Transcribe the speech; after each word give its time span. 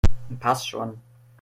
Passt 0.39 0.67
schon! 0.67 0.99